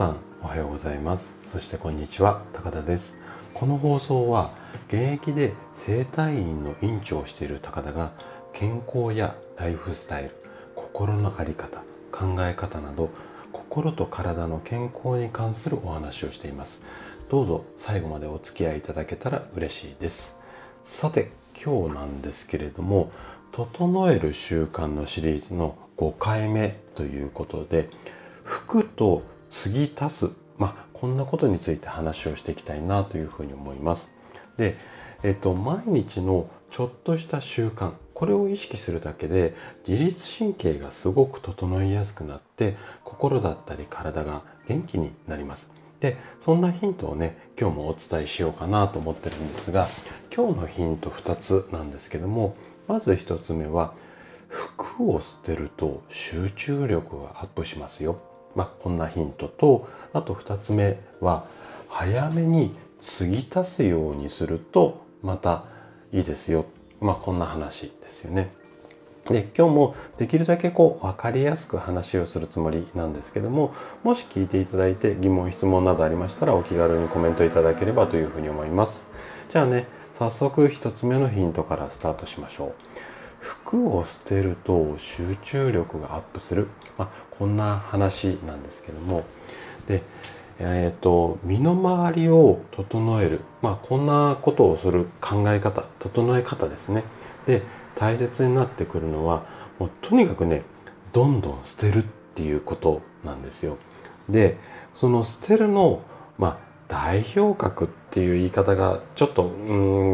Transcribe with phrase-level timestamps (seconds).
[0.00, 1.46] さんおはようございます。
[1.46, 3.18] そしてこんにちは高田です。
[3.52, 4.50] この放送は
[4.88, 8.12] 現役で整体院の院長をしている高田が
[8.54, 10.30] 健康やライフスタイル
[10.74, 13.10] 心の在り方考え方など
[13.52, 16.82] 心と体の健康に関するお話をしています。
[17.28, 20.40] どうぞ最後までお付き合いいただけたら嬉しいです。
[20.82, 21.30] さて
[21.62, 23.10] 今日なんですけれども
[23.52, 27.90] 整える習慣のシリーズの5回目ということで
[28.44, 30.30] 服と継ぎ足す。
[30.56, 34.10] まあこんなことについて話をしていきたいなというふうに思います。
[34.56, 34.76] で
[35.22, 39.54] えっと毎日のちょっとした習慣これを意識するだけで
[39.86, 45.70] 自律神経がすごく整いやすくなって心だったり体が元気になります。
[46.00, 49.86] でそんなヒントをね今日もお伝えしようかなと思ってるんですが
[50.34, 52.56] 今日のヒント2つなんですけども
[52.88, 53.94] まず1つ目は
[54.48, 58.29] 服を捨てると集中力がアップしますよ。
[58.54, 61.44] まあ、こんなヒントとあと2つ目は
[61.88, 65.64] 早めに継ぎ足すようにするとまた
[66.12, 66.66] いいですよ。
[67.00, 68.52] まあこんな話ですよね。
[69.28, 79.06] で今日もできるだけこう分かりやすく話をするつもりなんですけどももし聞いていただいて疑問質問などありましたらお気軽にコメントいただければというふうに思います
[79.48, 82.89] じゃあね早速1つ目のヒントからスタートしましょう
[83.70, 86.66] 服を捨てると集中力がアップする、
[86.98, 89.24] まあ、こんな話なんですけども。
[89.86, 90.02] で
[90.62, 97.02] えーと、身の回りを整える、まあ、こんなことをする考え方整え方ですね。
[97.46, 97.62] で
[97.94, 99.46] 大切になってくるのは
[99.78, 100.62] もうとにかくね
[101.14, 102.02] どんどん捨てるっ
[102.34, 103.78] ていうことなんですよ。
[104.28, 104.58] で
[104.92, 106.02] その捨てるの
[106.36, 109.72] まあ代表格っていう言い方がちょっとう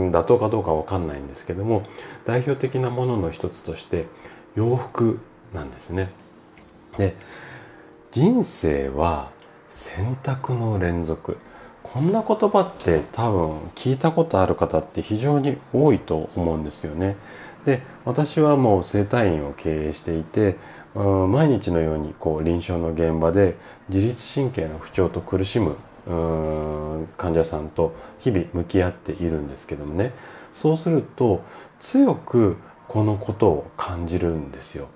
[0.09, 1.83] ん妥当かどうかわかんないんですけども
[2.25, 4.07] 代表的なものの一つとして
[4.55, 5.19] 洋服
[5.55, 6.11] なんですね。
[6.99, 7.15] で
[8.11, 9.31] 人生は
[9.67, 11.39] 選択の連続
[11.83, 17.17] こんな言葉って多分聞いたことある方って非常に多いと思うんですよね。
[17.65, 20.57] で私はもう整体院を経営していて
[20.95, 23.57] 毎日のようにこう臨床の現場で
[23.89, 25.77] 自律神経の不調と苦しむ
[26.07, 30.13] 患者さんと日々向き合っているんですけどもね
[30.53, 31.43] そうすると
[31.81, 32.57] 強く
[32.89, 34.89] このことを感じるんですよ。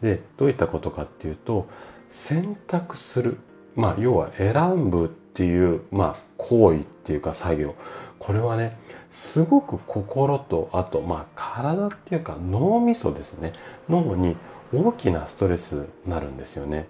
[0.00, 1.66] でどういったことかっていうと
[2.08, 3.38] 選択する
[3.74, 7.74] まあ要は選ぶっていうまあ行為っていうか作業
[8.18, 8.76] これはね
[9.08, 13.52] すごく心とあとまあ体っていうか脳みそですね
[13.88, 14.36] 脳に
[14.74, 16.88] 大きなストレスになるんですよね。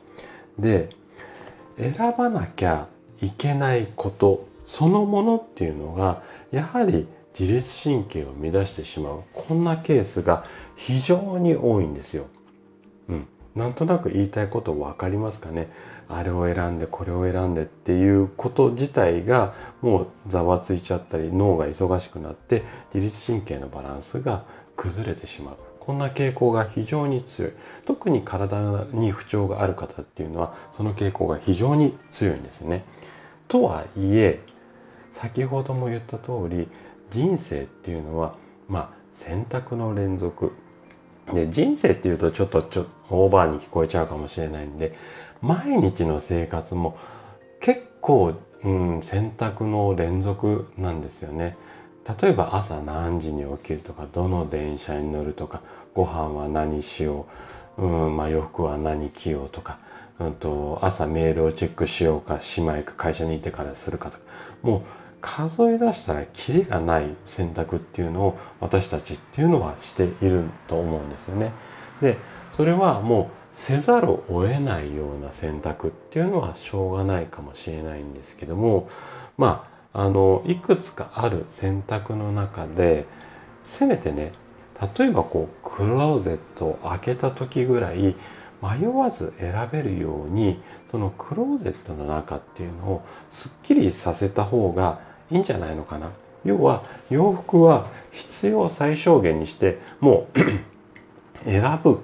[0.59, 0.91] で
[1.79, 2.89] 選ばなきゃ
[3.21, 7.07] いけないことそのものっていうのがやはり
[7.39, 10.45] 自律神経を乱してしまうこんなケースが
[10.75, 12.27] 非常に多いんですよ。
[13.09, 15.69] うん、なんとなく言いたいこと分かりますかね
[16.09, 22.63] あれを選んでこれを選んでっていうこと自体がもうざわついちゃったり脳が忙しくなって
[22.95, 24.45] 自律神経のバランスが
[24.77, 27.53] 崩れてしまうこんな傾向が非常に強い
[27.85, 32.85] 特に体に不調がある方っていうのはその傾向が非常に強いんですね。
[33.49, 34.41] とはいえ
[35.11, 36.69] 先ほども言った通り
[37.11, 38.35] 人生っていうのは
[38.69, 40.53] まあ選択の連続
[41.33, 44.93] で人生っていうとちょっとちょオーバーに聞こえちゃうかもしれないんで
[45.41, 46.99] 毎日の生活も
[47.61, 51.57] 結構、うん、選択の連続なんですよね。
[52.23, 55.63] 例えば朝何時に起きるとかどの電車に乗るとか
[55.93, 57.25] ご飯は何しよう、
[57.79, 59.79] うんまあ、洋服は何着ようとか、
[60.19, 64.25] うんと、朝メールをチェックしようかしまいか会社に行ってからするかとか
[64.63, 64.83] もう
[65.21, 71.53] 数え出したらキリがない選択っていうのを私たちっていうのはしていると思うんですよね。
[72.01, 72.17] で
[72.57, 78.89] それはもうせざるを得ないような選択っていうのはしょうがないかもしれないんですけども
[79.37, 83.07] まああのいくつかある選択の中で
[83.63, 84.33] せめてね
[84.99, 88.17] 例えばこうクローゼットを開けた時ぐらい
[88.63, 90.61] 迷わず選べるように
[90.91, 95.01] そのクローゼットの中っていうのをすっきりさせた方が
[95.31, 96.13] いいんじゃないのかな。
[96.45, 101.95] 要は洋服は必要最小限にしてもう 選ぶ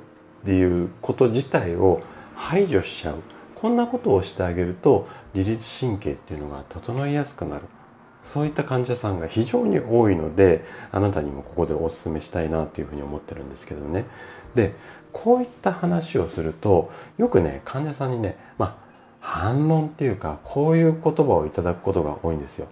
[0.43, 2.01] っていうこと自体を
[2.35, 3.23] 排除しちゃう
[3.55, 7.63] こんなことをしてあげると自律神経っていうのが整いやすくなる
[8.23, 14.07] そういった患者さんが非常に多いのであなたにもここでお勧めしたいなというふうに思ってるんですけどね。
[14.55, 14.75] で
[15.13, 18.83] こういった話をするとよくね患者さんにねまあ
[19.21, 22.69] 反論っていうかこういう言葉をいただくことが多いんですよ。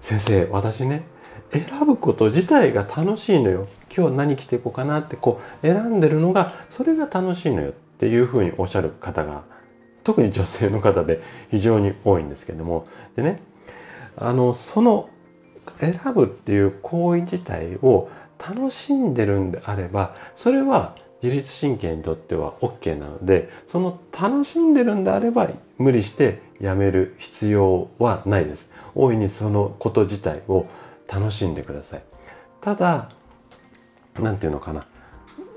[0.00, 1.04] 先生私ね
[1.50, 3.66] 選ぶこと自体が楽しいのよ。
[3.96, 9.44] 今日何着ていこうかなってこう選んでるのがそれが楽しいのよっていうふうにおっしゃる方が
[10.04, 11.20] 特に女性の方で
[11.50, 12.86] 非常に多いんですけども。
[13.14, 13.40] でね
[14.16, 15.10] あのその
[15.76, 18.08] 選ぶっていう行為自体を
[18.38, 25.48] 楽しんでるんであればそれは自律神経にとっては OK なのでその楽しんでるんであれば
[25.78, 28.70] 無理してやめる必要はないです。
[28.94, 30.66] 大いにそのこと自体を
[31.12, 32.02] 楽しんでください。
[32.60, 33.10] ただ
[34.18, 34.86] 何て言うのかな。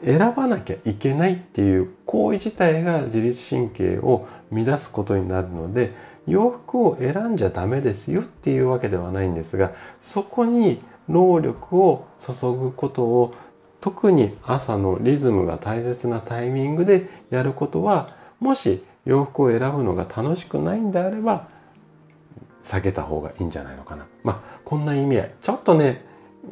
[0.03, 5.93] 選ばなきゃいけないっていう行為自体が自律神経を乱すことになるので
[6.27, 13.33] 洋服を選んじゃダメですよっていうわけではないんですがそこに労力を注ぐことを
[13.81, 21.47] 特に朝のリズムが大切なタイミングでやることはもし洋服を選ぶのが楽しくないんであれば
[22.63, 24.05] 避けた方がいいんじゃないのかな。
[24.23, 26.05] まあこんな意味合いちょっとね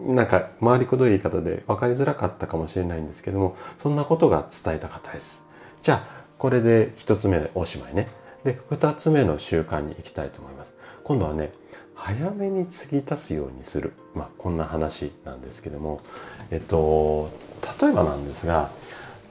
[0.05, 5.43] なんか回りくどい言い方で分かりづらかったかもしれないんですけどもそんなことが伝えたかったです。
[5.81, 6.03] じゃあ
[6.37, 8.07] これで1つ目でおしまいね。
[8.43, 10.75] で2つ目の習慣に行きたいと思います。
[11.03, 11.51] 今度はね
[11.95, 16.01] 早めに継ぎ足すようにする、まあ、こんな話なんですけども、
[16.51, 17.31] えっと、
[17.81, 18.69] 例えばなんですが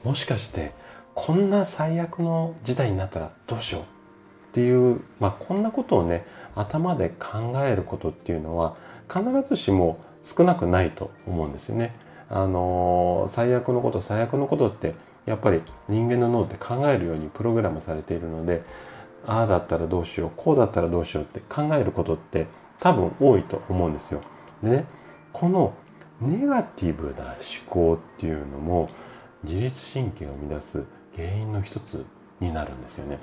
[0.03, 0.73] もしかして
[1.15, 3.85] こんな最悪の事態になったらどうしようっ
[4.51, 6.25] ていう、まあ、こんなことをね
[6.55, 8.75] 頭で考えることっていうのは
[9.07, 11.95] 必ずしも少なくないと思うんですよね。
[12.29, 14.95] あの最悪のこと最悪のことって
[15.25, 18.63] やっぱり人間の脳って考えるようにプログラムされているので
[19.25, 22.47] ああだったらどうしようこうだったらどうしようって考えることって
[22.79, 24.21] 多分多いと思うんですよ。
[24.61, 24.85] でね
[25.31, 25.73] この
[26.19, 27.35] ネガティブな思
[27.65, 28.89] 考っていうのも
[29.43, 30.83] 自律神経を乱す
[31.15, 32.05] 原因の一つ
[32.41, 33.19] になるんですよね。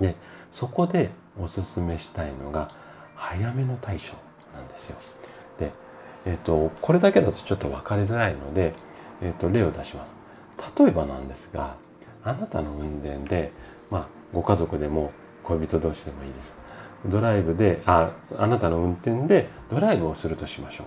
[0.00, 0.14] で
[0.52, 2.70] そこでおすすめしたいのが
[3.14, 4.14] 早めの対処
[4.56, 4.96] なんですよ。
[5.58, 5.72] で、
[6.24, 8.74] えーと、これだけだとちょっと分かりづらいので、
[9.20, 10.16] えーと、例を出します。
[10.78, 11.76] 例えばなんですが
[12.22, 13.52] あなたの運転で、
[13.90, 15.10] まあ、ご家族でも
[15.42, 16.54] 恋人同士でもいいです。
[17.06, 20.84] ドライブでああなたの運転でドライブをするとしましょ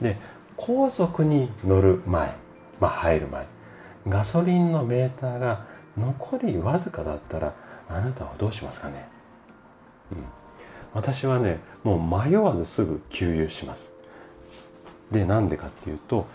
[0.00, 0.04] う。
[0.04, 0.16] で
[0.56, 2.32] 高速に乗る前、
[2.80, 3.46] まあ、入る前
[4.08, 7.54] ガソリンのメーターが残りわずかだったら
[7.88, 9.08] あなたはどうしますかね、
[10.12, 10.18] うん、
[10.94, 13.94] 私はねもう迷わずすぐ給油します
[15.10, 16.26] でなんでかっていうと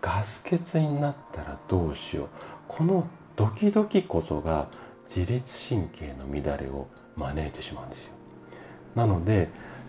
[0.00, 2.28] ガス欠になったらどうしよう。
[2.68, 3.06] この
[3.36, 4.68] ドキドキこそが
[5.14, 6.86] 自律神経の乱れを
[7.16, 8.12] 招いてしまうんですよ。
[8.94, 9.48] なので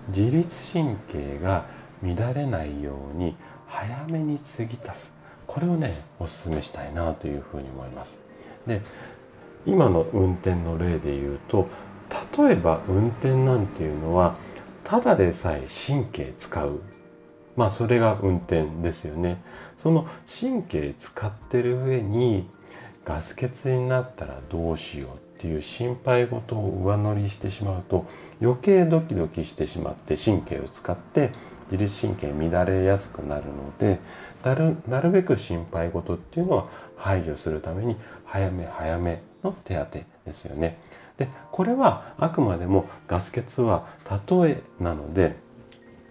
[0.09, 1.65] 自律神経が
[2.01, 3.35] 乱れないように
[3.67, 5.15] 早めに継ぎ足す。
[5.47, 8.19] これをねおすすめしたいなというふうに思います。
[8.65, 8.81] で
[9.65, 11.67] 今の運転の例で言うと
[12.37, 14.35] 例えば運転なんていうのは
[14.83, 16.81] ただでさえ神経使う。
[17.55, 19.41] まあそれが運転ですよね
[19.77, 22.47] その神経使ってる上に
[23.03, 28.05] ガス欠になったらどうしようっていう心配事を上乗りしてしまうと
[28.41, 31.31] 余計ドキドキしてしまって神経を使って
[31.71, 33.99] 自律神経乱れやすくなるので
[34.43, 37.95] なるなるべく心配事っていうのは排除するために
[38.25, 39.85] 早め早めの手当
[40.25, 40.77] ですよね。
[41.17, 43.87] でこれはあくまでもガス欠は
[44.29, 45.35] 例えなので、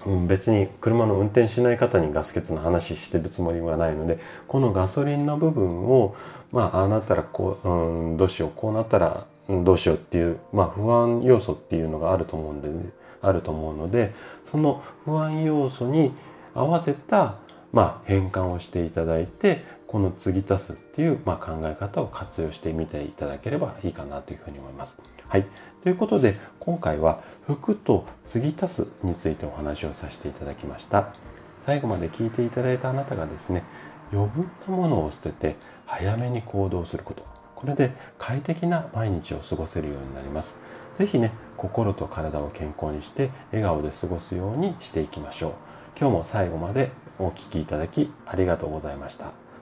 [0.06, 4.19] うん、別に車の運転しない方にガス欠の話してるつもりはないので
[4.49, 6.14] このガソリンの部分を
[6.52, 12.90] まあああなったらこう、うん、どうしようこうなったらどうしようっていう、まあ、不安要素っていうのがあると思うんで、ね、
[13.21, 14.14] あると思うので
[14.45, 16.12] その不安要素に
[16.54, 17.35] 合わせた、
[17.73, 24.97] まあ、変換をしていただいてこの継ぎ足すっていう、まあ、考え方を活用してみていただければいいかなというふうに思います。
[25.26, 25.47] はい。
[25.82, 31.12] ということで今回は服と継ぎ足すについてお話をさせていただきました。
[31.61, 33.64] 最後まで聞いていただいたあなたがですね
[34.12, 35.56] 余分なものを捨てて
[35.87, 40.56] 早めに行動することこれで快適な毎日を過ごせるようになります。
[40.94, 45.52] 是非ね心と体を健康にして笑顔で過ごすようにしていきましょう
[45.99, 49.39] 今日も最後までお聴きいただきありがとうございました